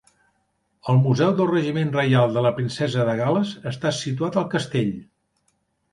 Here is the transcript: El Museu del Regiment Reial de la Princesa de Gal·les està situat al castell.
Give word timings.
El 0.93 1.01
Museu 1.01 1.33
del 1.41 1.49
Regiment 1.51 1.93
Reial 1.97 2.33
de 2.37 2.43
la 2.47 2.53
Princesa 2.61 3.07
de 3.11 3.15
Gal·les 3.23 3.55
està 3.73 3.95
situat 3.99 4.41
al 4.43 4.49
castell. 4.55 4.91